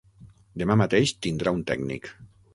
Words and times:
Demà 0.61 0.77
mateix 0.81 1.13
tindrà 1.27 1.55
un 1.61 1.63
tècnic. 1.71 2.13